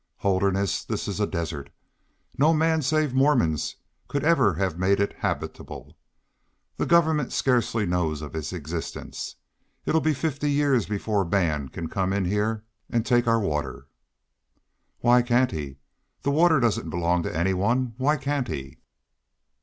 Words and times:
"Holderness, 0.15 0.83
this 0.83 1.07
is 1.07 1.19
a 1.19 1.27
desert. 1.27 1.69
No 2.35 2.55
men 2.55 2.81
save 2.81 3.13
Mormons 3.13 3.75
could 4.07 4.23
ever 4.23 4.55
have 4.55 4.79
made 4.79 4.99
it 4.99 5.13
habitable. 5.19 5.95
The 6.77 6.87
Government 6.87 7.31
scarcely 7.31 7.85
knows 7.85 8.23
of 8.23 8.35
its 8.35 8.51
existence. 8.51 9.35
It'll 9.85 10.01
be 10.01 10.15
fifty 10.15 10.49
years 10.51 10.87
before 10.87 11.23
man 11.23 11.69
can 11.69 11.87
come 11.87 12.13
in 12.13 12.25
here 12.25 12.63
to 12.91 12.99
take 13.01 13.27
our 13.27 13.39
water." 13.39 13.85
"Why 15.01 15.21
can't 15.21 15.51
he? 15.51 15.77
The 16.23 16.31
water 16.31 16.59
doesn't 16.59 16.89
belong 16.89 17.21
to 17.21 17.37
any 17.37 17.53
one. 17.53 17.93
Why 17.97 18.17
can't 18.17 18.47
he?" 18.47 18.79